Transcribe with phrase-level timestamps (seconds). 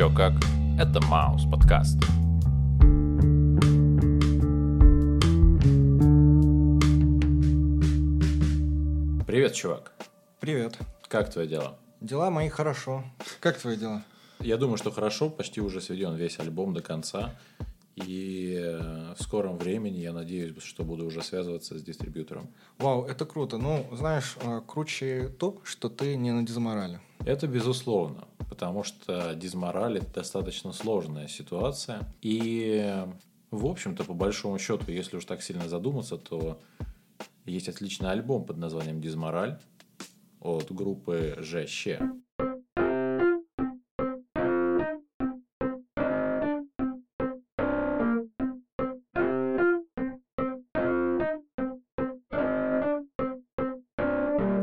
[0.00, 0.32] Чё как?
[0.78, 1.98] Это Маус подкаст.
[9.26, 9.92] Привет, чувак.
[10.40, 10.78] Привет.
[11.06, 11.76] Как твои дела?
[12.00, 13.04] Дела мои хорошо.
[13.40, 14.02] Как твои дела?
[14.38, 17.38] Я думаю, что хорошо, почти уже сведен весь альбом до конца.
[17.96, 22.48] И э, в скором времени я надеюсь, что буду уже связываться с дистрибьютором.
[22.78, 23.58] Вау, это круто.
[23.58, 27.00] Ну, знаешь, э, круче то, что ты не на дизморале.
[27.26, 32.00] Это безусловно, потому что дизмораль это достаточно сложная ситуация.
[32.20, 32.94] И,
[33.50, 36.60] в общем-то, по большому счету, если уж так сильно задуматься, то
[37.46, 39.58] есть отличный альбом под названием «Дизмораль»
[40.40, 42.00] от группы ЖЩ.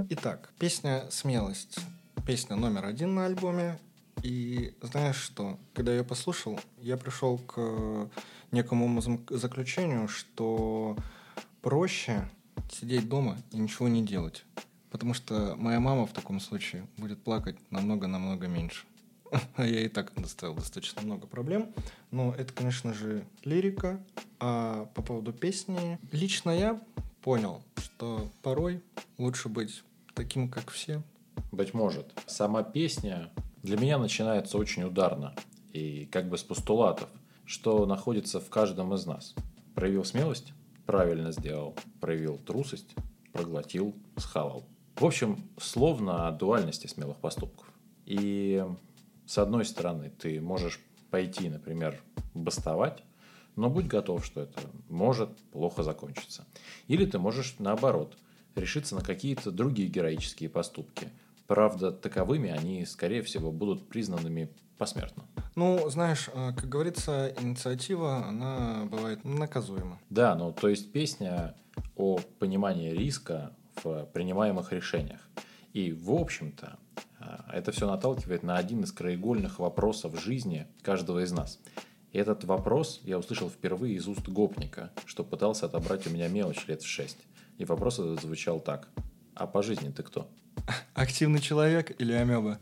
[0.10, 1.80] Итак, песня «Смелость».
[2.28, 3.80] Песня номер один на альбоме.
[4.22, 5.58] И знаешь что?
[5.74, 8.10] Когда я послушал, я пришел к
[8.52, 10.98] некому заключению, что
[11.62, 12.30] проще
[12.70, 14.44] сидеть дома и ничего не делать.
[14.92, 18.84] Потому что моя мама в таком случае будет плакать намного-намного меньше.
[19.56, 21.74] А я и так доставил достаточно много проблем.
[22.12, 24.04] Но это, конечно же, лирика.
[24.42, 26.82] А по поводу песни, лично я
[27.22, 28.84] понял, что порой
[29.18, 29.82] лучше быть
[30.14, 31.02] таким, как все.
[31.52, 32.14] Быть может.
[32.26, 33.32] Сама песня
[33.64, 35.34] для меня начинается очень ударно
[35.72, 37.10] и как бы с постулатов,
[37.46, 39.34] что находится в каждом из нас.
[39.76, 40.54] Проявил смелость,
[40.86, 41.76] правильно сделал.
[42.00, 42.96] Проявил трусость,
[43.32, 44.66] проглотил, схавал.
[44.96, 47.72] В общем, словно о дуальности смелых поступков.
[48.06, 48.66] И
[49.26, 50.80] с одной стороны, ты можешь
[51.12, 52.02] пойти, например,
[52.34, 53.04] бастовать,
[53.56, 54.60] но будь готов, что это
[54.90, 56.46] может плохо закончиться.
[56.88, 58.18] Или ты можешь, наоборот,
[58.56, 61.10] решиться на какие-то другие героические поступки.
[61.48, 65.26] Правда, таковыми они, скорее всего, будут признанными посмертно.
[65.56, 70.00] Ну, знаешь, э, как говорится, инициатива, она бывает наказуема.
[70.10, 71.56] Да, ну то есть песня
[71.96, 73.54] о понимании риска
[73.84, 75.22] в принимаемых решениях.
[75.74, 76.78] И, в общем-то,
[77.20, 81.60] э, это все наталкивает на один из краеугольных вопросов жизни каждого из нас.
[82.12, 86.68] И этот вопрос я услышал впервые из уст гопника, что пытался отобрать у меня мелочь
[86.68, 87.20] лет в шесть.
[87.58, 88.90] И вопрос этот звучал так.
[89.36, 90.28] А по жизни ты кто?
[90.94, 92.60] Активный человек или амеба?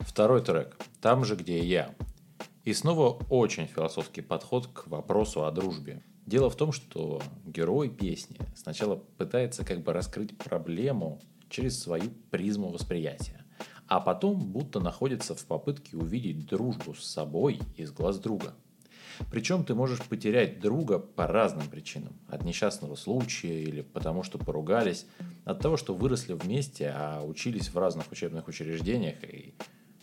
[0.00, 0.76] Второй трек.
[1.00, 1.94] Там же, где я.
[2.64, 6.04] И снова очень философский подход к вопросу о дружбе.
[6.26, 12.68] Дело в том, что герой песни сначала пытается как бы раскрыть проблему через свою призму
[12.68, 13.44] восприятия,
[13.88, 18.54] а потом будто находится в попытке увидеть дружбу с собой из глаз друга.
[19.30, 22.18] Причем ты можешь потерять друга по разным причинам.
[22.28, 25.06] От несчастного случая или потому, что поругались,
[25.44, 29.54] от того, что выросли вместе, а учились в разных учебных учреждениях и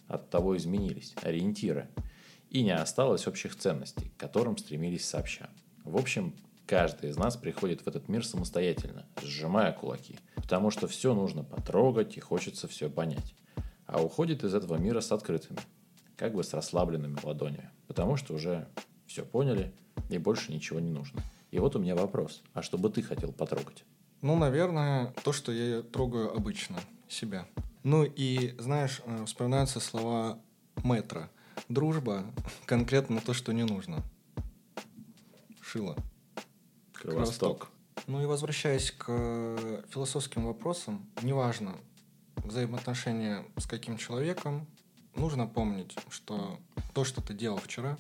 [0.07, 1.89] от того изменились ориентиры,
[2.49, 5.49] и не осталось общих ценностей, к которым стремились сообща.
[5.83, 6.33] В общем,
[6.65, 12.17] каждый из нас приходит в этот мир самостоятельно, сжимая кулаки, потому что все нужно потрогать
[12.17, 13.35] и хочется все понять.
[13.85, 15.59] А уходит из этого мира с открытыми,
[16.15, 18.67] как бы с расслабленными ладонями, потому что уже
[19.07, 19.73] все поняли
[20.09, 21.21] и больше ничего не нужно.
[21.51, 23.83] И вот у меня вопрос, а что бы ты хотел потрогать?
[24.21, 27.47] Ну, наверное, то, что я трогаю обычно, себя.
[27.83, 30.39] Ну и, знаешь, э, вспоминаются слова
[30.83, 31.29] метра.
[31.69, 32.25] Дружба
[32.65, 34.03] конкретно то, что не нужно.
[35.61, 35.95] Шило.
[36.93, 37.69] Кровосток.
[38.07, 41.75] Ну и возвращаясь к э, философским вопросам, неважно,
[42.37, 44.67] взаимоотношения с каким человеком,
[45.15, 46.59] нужно помнить, что
[46.93, 47.97] то, что ты делал вчера,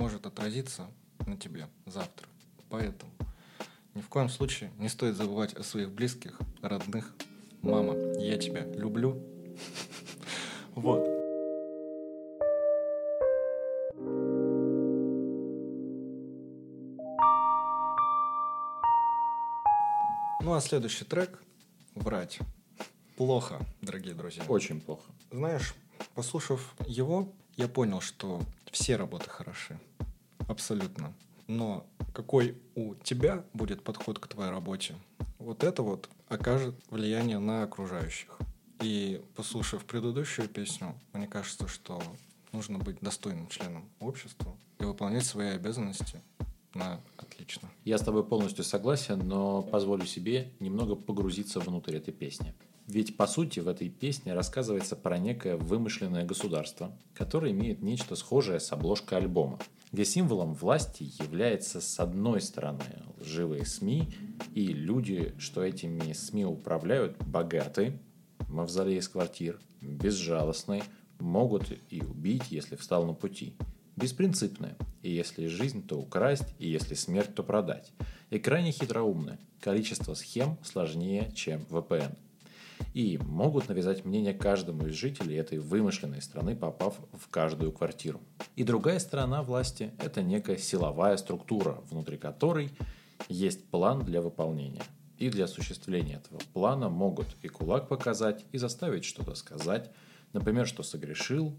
[0.00, 0.90] может отразиться
[1.26, 2.26] на тебе завтра.
[2.70, 3.12] Поэтому
[3.94, 7.14] ни в коем случае не стоит забывать о своих близких, родных,
[7.60, 9.22] мама, я тебя люблю.
[10.76, 11.04] Вот.
[20.42, 21.42] Ну а следующий трек
[21.94, 22.38] «Врать».
[23.16, 24.44] Плохо, дорогие друзья.
[24.48, 25.10] Очень плохо.
[25.30, 25.74] Знаешь,
[26.14, 28.40] послушав его, я понял, что
[28.70, 29.78] все работы хороши.
[30.50, 31.14] Абсолютно.
[31.46, 34.96] Но какой у тебя будет подход к твоей работе,
[35.38, 38.36] вот это вот окажет влияние на окружающих.
[38.82, 42.02] И послушав предыдущую песню, мне кажется, что
[42.50, 46.20] нужно быть достойным членом общества и выполнять свои обязанности
[46.74, 47.70] на отлично.
[47.84, 52.54] Я с тобой полностью согласен, но позволю себе немного погрузиться внутрь этой песни.
[52.90, 58.58] Ведь, по сути, в этой песне рассказывается про некое вымышленное государство, которое имеет нечто схожее
[58.58, 59.60] с обложкой альбома,
[59.92, 62.82] где символом власти является, с одной стороны,
[63.20, 64.12] живые СМИ,
[64.54, 67.96] и люди, что этими СМИ управляют, богаты,
[68.48, 70.82] мавзолей из квартир, безжалостные,
[71.20, 73.54] могут и убить, если встал на пути.
[73.94, 77.92] Беспринципные, и если жизнь, то украсть, и если смерть, то продать.
[78.30, 79.38] И крайне хитроумные.
[79.60, 82.16] Количество схем сложнее, чем VPN.
[82.92, 88.20] И могут навязать мнение каждому из жителей этой вымышленной страны, попав в каждую квартиру.
[88.56, 92.70] И другая сторона власти– это некая силовая структура, внутри которой
[93.28, 94.82] есть план для выполнения.
[95.18, 99.90] И для осуществления этого плана могут и кулак показать, и заставить что-то сказать,
[100.32, 101.54] например, что согрешил,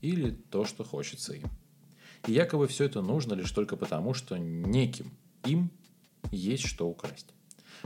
[0.00, 1.48] или то, что хочется им.
[2.26, 5.12] И якобы все это нужно лишь только потому, что неким
[5.44, 5.70] им
[6.30, 7.34] есть что украсть.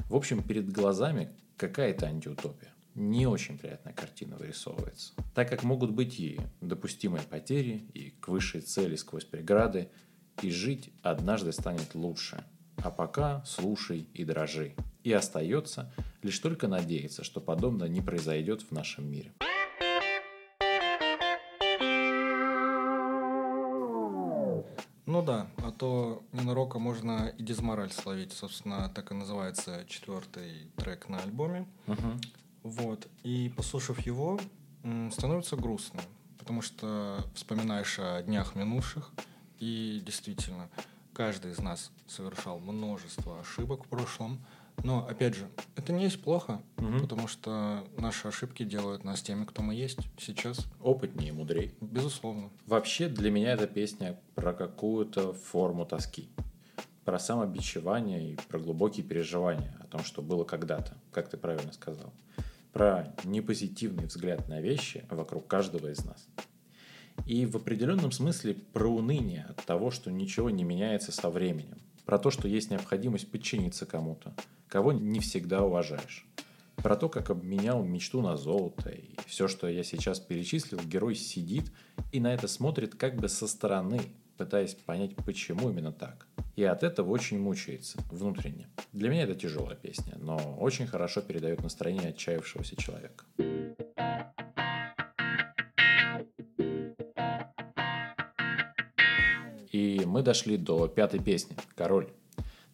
[0.09, 2.73] В общем, перед глазами какая-то антиутопия.
[2.99, 5.13] Не очень приятная картина вырисовывается.
[5.33, 9.89] Так как могут быть и допустимые потери, и к высшей цели сквозь преграды,
[10.43, 12.45] и жить однажды станет лучше.
[12.79, 14.75] А пока слушай и дрожи.
[15.05, 19.33] И остается лишь только надеяться, что подобное не произойдет в нашем мире.
[25.07, 28.33] Ну да, а то ненароком можно и дизмораль словить.
[28.33, 31.69] Собственно, так и называется четвертый трек на альбоме.
[31.87, 32.48] Угу.
[32.63, 33.09] Вот.
[33.23, 34.39] И послушав его,
[35.11, 36.01] становится грустно.
[36.39, 39.11] Потому что вспоминаешь о днях минувших.
[39.59, 40.69] И действительно,
[41.13, 44.39] каждый из нас совершал множество ошибок в прошлом.
[44.85, 47.01] Но, опять же, это не есть плохо, Мгм.
[47.01, 50.65] потому что наши ошибки делают нас теми, кто мы есть сейчас.
[50.81, 51.75] Опытнее и мудрей.
[51.81, 52.51] Безусловно.
[52.67, 56.29] Вообще, для меня эта песня про какую-то форму тоски.
[57.05, 62.13] Про самобичевание и про глубокие переживания о том, что было когда-то, как ты правильно сказал.
[62.79, 66.29] Про непозитивный взгляд на вещи вокруг каждого из нас.
[67.27, 71.79] И в определенном смысле про уныние от того, что ничего не меняется со временем.
[72.07, 74.33] Про то, что есть необходимость подчиниться кому-то,
[74.69, 76.25] кого не всегда уважаешь.
[76.77, 78.91] Про то, как обменял мечту на золото.
[78.91, 81.73] И все, что я сейчас перечислил, герой сидит
[82.13, 84.03] и на это смотрит как бы со стороны,
[84.37, 86.28] пытаясь понять, почему именно так.
[86.59, 88.67] И от этого очень мучается внутренне.
[88.93, 93.25] Для меня это тяжелая песня, но очень хорошо передает настроение отчаявшегося человека.
[99.71, 102.09] И мы дошли до пятой песни «Король».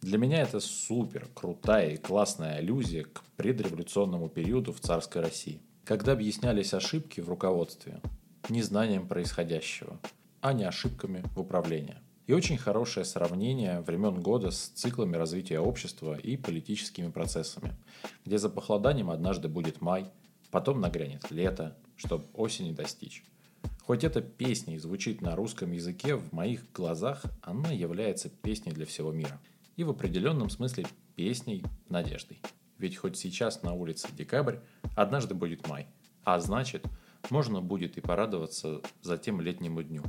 [0.01, 6.13] Для меня это супер крутая и классная аллюзия к предреволюционному периоду в царской России, когда
[6.13, 8.01] объяснялись ошибки в руководстве
[8.49, 10.01] незнанием происходящего,
[10.41, 11.99] а не ошибками в управлении.
[12.27, 17.75] И очень хорошее сравнение времен года с циклами развития общества и политическими процессами,
[18.25, 20.11] где за похолоданием однажды будет май,
[20.51, 23.25] потом нагрянет лето, чтобы осени достичь.
[23.83, 28.87] Хоть эта песня и звучит на русском языке, в моих глазах она является песней для
[28.87, 29.39] всего мира.
[29.77, 30.87] И в определенном смысле
[31.17, 32.41] песней надеждой.
[32.79, 34.57] Ведь хоть сейчас на улице декабрь,
[34.97, 35.87] однажды будет май.
[36.25, 36.87] А значит,
[37.29, 40.03] можно будет и порадоваться за тем летнему дню.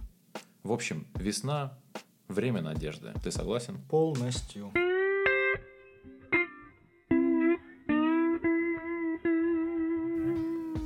[0.63, 1.77] В общем, весна–
[2.27, 3.13] время надежды.
[3.23, 3.77] Ты согласен?
[3.89, 4.71] Полностью.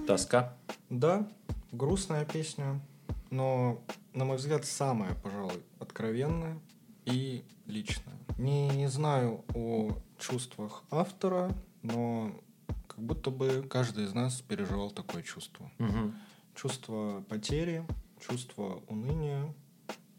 [0.08, 0.58] Тоска.
[0.90, 1.28] Да,
[1.72, 2.82] грустная песня,
[3.30, 3.80] но,
[4.14, 6.60] на мой взгляд, самая, пожалуй, откровенная
[7.06, 8.18] и личная.
[8.38, 12.32] Не, не знаю о чувствах автора, но
[12.88, 15.72] как будто бы каждый из нас переживал такое чувство.
[15.78, 16.16] Мгм.
[16.56, 17.86] Чувство потери,
[18.20, 19.54] чувство уныния.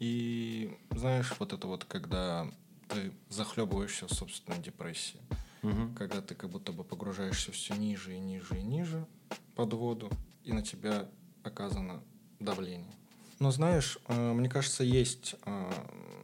[0.01, 2.47] И знаешь, вот это вот, когда
[2.87, 5.19] ты захлебываешься в собственной депрессии,
[5.61, 5.93] Мгм.
[5.93, 9.05] когда ты как будто бы погружаешься все ниже и ниже и ниже
[9.55, 10.09] под воду,
[10.43, 11.07] и на тебя
[11.43, 12.01] оказано
[12.39, 12.95] давление.
[13.37, 15.71] Но знаешь, э, мне кажется, есть э,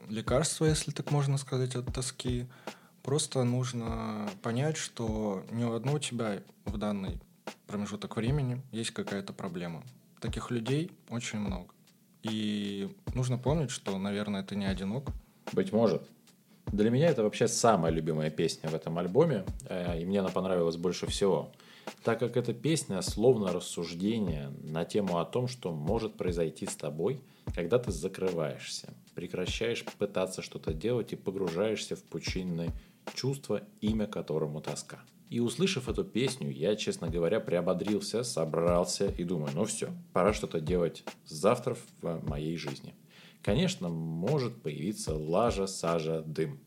[0.09, 2.47] лекарство, если так можно сказать, от тоски.
[3.03, 7.19] Просто нужно понять, что не у одного тебя в данный
[7.67, 9.83] промежуток времени есть какая-то проблема.
[10.19, 11.76] Таких людей очень много.
[12.29, 15.09] И нужно помнить, что, наверное, ты не одинок.
[15.53, 16.01] Быть может.
[16.67, 20.75] Для меня это вообще самая любимая песня в этом альбоме, э, и мне она понравилась
[20.75, 21.49] больше всего,
[22.03, 27.21] так как эта песня словно рассуждение на тему о том, что может произойти с тобой,
[27.55, 32.73] когда ты закрываешься, прекращаешь пытаться что-то делать и погружаешься в пучинное
[33.15, 34.99] чувство, имя которому тоска.
[35.29, 40.61] И услышав эту песню, я, честно говоря, приободрился, собрался и думаю, ну все, пора что-то
[40.61, 42.95] делать завтра в моей жизни.
[43.41, 46.59] Конечно, может появиться лажа, сажа, дым.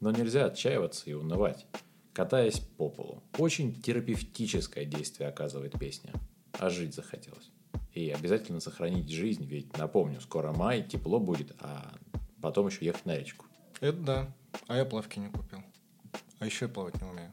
[0.00, 1.66] Но нельзя отчаиваться и унывать,
[2.12, 3.22] катаясь по полу.
[3.38, 6.12] Очень терапевтическое действие оказывает песня.
[6.58, 7.50] А жить захотелось.
[7.92, 11.94] И обязательно сохранить жизнь, ведь, напомню, скоро май, тепло будет, а
[12.42, 13.46] потом еще ехать на речку.
[13.80, 14.34] Это да.
[14.66, 15.60] А я плавки не купил.
[16.40, 17.32] А еще я плавать не умею.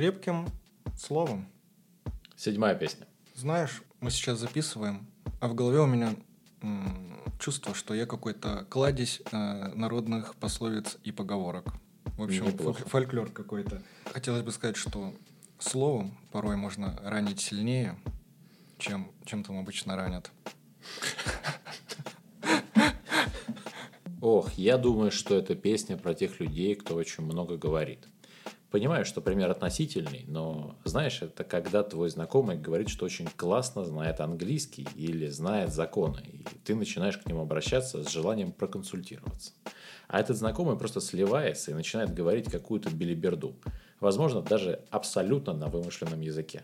[0.00, 0.46] Крепким
[0.94, 1.46] словом.
[2.36, 3.06] Седьмая песня.
[3.34, 5.06] Знаешь, мы сейчас записываем,
[5.40, 6.14] а в голове у меня
[6.60, 11.72] м, чувство, что я какой-то кладезь э, народных пословиц и поговорок.
[12.18, 12.82] В общем, Неплохо.
[12.82, 13.82] фольк- фольклор какой-то.
[14.12, 15.14] Хотелось бы сказать, что
[15.58, 17.96] словом порой можно ранить сильнее,
[18.76, 20.30] чем, чем там обычно ранят.
[24.20, 28.06] Ох, я думаю, что это песня про тех людей, кто очень много говорит.
[28.76, 34.20] Понимаю, что пример относительный, но знаешь, это когда твой знакомый говорит, что очень классно знает
[34.20, 39.52] английский или знает законы, и ты начинаешь к нему обращаться с желанием проконсультироваться.
[40.08, 43.56] А этот знакомый просто сливается и начинает говорить какую-то билиберду.
[43.98, 46.62] Возможно, даже абсолютно на вымышленном языке.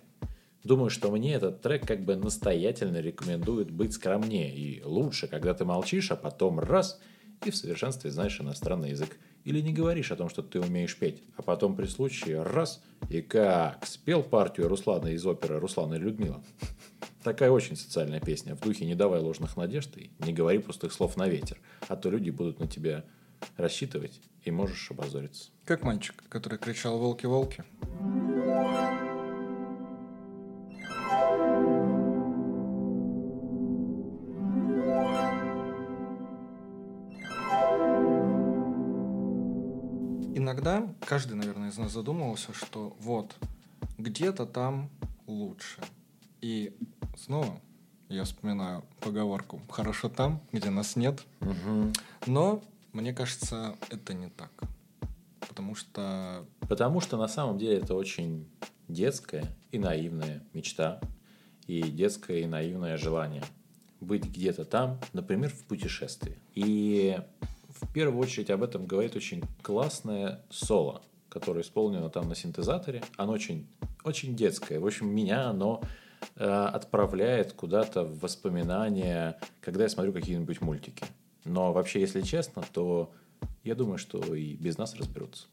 [0.64, 5.64] Думаю, что мне этот трек как бы настоятельно рекомендует быть скромнее и лучше, когда ты
[5.64, 7.00] молчишь, а потом раз
[7.42, 9.16] и в совершенстве знаешь иностранный язык.
[9.45, 13.21] Или не говоришь о том, что ты умеешь петь, а потом при случае раз и
[13.23, 16.43] как спел партию Руслана из оперы «Руслан и Людмила».
[17.25, 18.55] Такая очень социальная песня.
[18.55, 21.59] В духе «Не давай ложных надежд» и «Не говори пустых слов на ветер»,
[21.89, 23.05] а то люди будут на тебя
[23.57, 25.51] рассчитывать и можешь обозориться.
[25.65, 27.65] Как мальчик, который кричал «Волки-волки».
[41.12, 43.37] Каждый, наверное, из нас задумывался, что вот,
[43.99, 44.88] где-то там
[45.26, 45.83] лучше.
[46.40, 46.75] И
[47.19, 47.61] снова
[48.09, 51.23] я вспоминаю поговорку «хорошо там, где нас нет».
[52.26, 52.62] Но
[52.95, 54.52] мне кажется, это не так.
[55.47, 58.49] Потому что Потому что на самом деле это очень
[58.88, 60.99] детская и наивная мечта
[61.66, 63.45] и детское и наивное желание
[64.00, 66.38] быть где-то там, например, в путешествии.
[66.54, 67.19] И
[67.81, 73.02] в первую очередь об этом говорит очень классное соло, которое исполнено там на синтезаторе.
[73.17, 73.67] Оно очень,
[74.05, 74.79] очень детское.
[74.79, 75.83] В общем, меня оно
[76.37, 81.05] э, отправляет куда-то в воспоминания, когда я смотрю какие-нибудь мультики.
[81.45, 83.12] Но вообще, если честно, то
[83.64, 85.47] я думаю, что и без нас разберутся.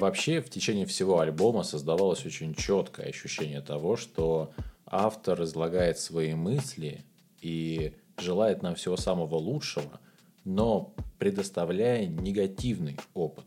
[0.00, 4.52] Вообще, в течение всего альбома создавалось очень четкое ощущение того, что
[4.86, 7.04] автор излагает свои мысли
[7.40, 10.00] и желает нам всего самого лучшего,
[10.44, 13.46] но предоставляя негативный опыт.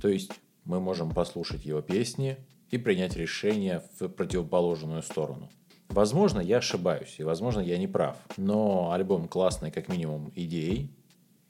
[0.00, 0.32] То есть
[0.64, 2.36] мы можем послушать его песни
[2.70, 5.48] и принять решение в противоположную сторону.
[5.88, 8.16] Возможно, я ошибаюсь, и возможно, я не прав.
[8.36, 10.90] Но альбом классный как минимум идеей,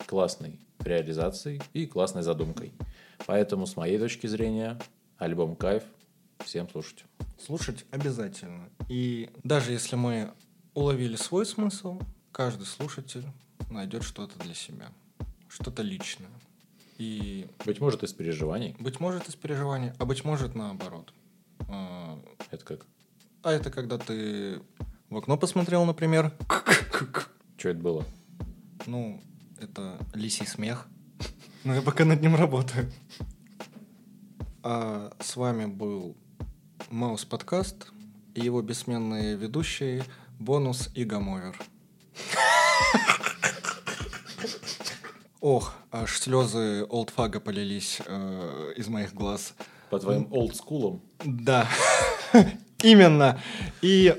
[0.07, 2.73] классной реализацией и классной задумкой.
[3.27, 4.79] Поэтому, с моей точки зрения,
[5.19, 5.83] альбом кайф.
[6.45, 7.05] Всем слушать.
[7.39, 8.71] слушать обязательно.
[8.89, 10.33] И даже если мы
[10.75, 12.01] уловили свой смысл,
[12.33, 13.25] каждый слушатель
[13.71, 14.89] найдет что-то для себя,
[15.49, 16.31] что-то личное.
[16.97, 18.75] И, Быть может, из переживаний.
[18.79, 21.13] быть может, из переживаний, а быть может, наоборот.
[21.69, 22.19] А,
[22.51, 22.87] Это как?
[23.43, 24.61] А это когда ты
[25.11, 26.33] в окно посмотрел, например.
[27.59, 28.05] Что это было?
[28.87, 29.21] Ну,
[29.61, 30.87] это лисий смех.
[31.65, 32.91] Но я пока над ним работаю.
[34.63, 36.17] А с вами был
[36.91, 37.89] Маус подкаст
[38.35, 40.05] и его бессменные ведущие
[40.39, 41.59] Бонус и Гамовер.
[45.41, 49.55] Ох, аж слезы олдфага полились э, из моих глаз.
[49.89, 51.03] По твоим олдскулам?
[51.25, 51.69] Да,
[52.83, 53.41] именно.
[53.81, 54.15] И,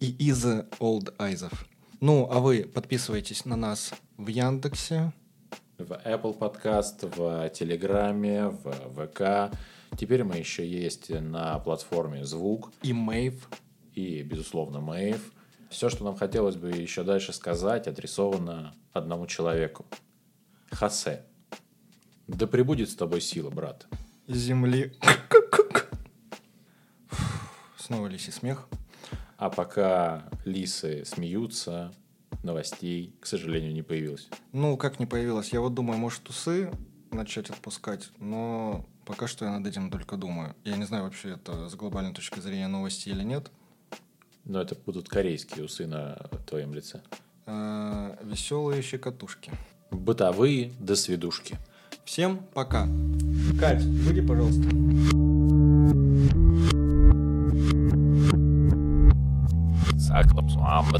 [0.00, 1.66] и из Old Айзов.
[2.00, 5.12] Ну, а вы подписывайтесь на нас в Яндексе.
[5.78, 9.54] В Apple Podcast, в Телеграме, в ВК.
[9.98, 13.48] Теперь мы еще есть на платформе Звук И Мэйв.
[13.94, 15.32] и, безусловно, Мэйв.
[15.70, 19.84] Все, что нам хотелось бы еще дальше сказать, адресовано одному человеку.
[20.70, 21.24] Хосе.
[22.28, 23.86] Да пребудет с тобой сила, брат.
[24.28, 24.92] Земли.
[27.76, 28.68] Снова лисий смех.
[29.36, 31.92] А пока лисы смеются,
[32.42, 34.28] новостей, к сожалению, не появилось.
[34.52, 35.52] Ну, как не появилось.
[35.52, 36.70] Я вот думаю, может, усы
[37.10, 40.54] начать отпускать, но пока что я над этим только думаю.
[40.64, 43.50] Я не знаю вообще, это с глобальной точки зрения новости или нет.
[44.44, 46.16] Но это будут корейские усы на
[46.48, 47.02] твоем лице.
[47.46, 49.52] Э, веселые щекотушки.
[49.90, 51.58] Бытовые до свидушки.
[52.04, 52.88] Всем пока.
[53.60, 54.68] Кать, выйди, пожалуйста.
[60.12, 60.90] Saklapsvām,